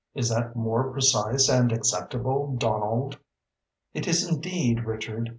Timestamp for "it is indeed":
3.93-4.83